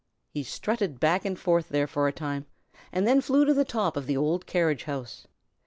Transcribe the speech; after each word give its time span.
He 0.33 0.41
strutted 0.41 0.99
back 0.99 1.25
and 1.25 1.37
forth 1.39 1.69
there 1.69 1.85
for 1.85 2.07
a 2.07 2.11
time, 2.11 2.47
and 2.91 3.05
then 3.05 3.21
flew 3.21 3.45
to 3.45 3.53
the 3.53 3.63
top 3.63 3.95
of 3.95 4.07
the 4.07 4.17
old 4.17 4.47
carriage 4.47 4.85
house. 4.85 5.27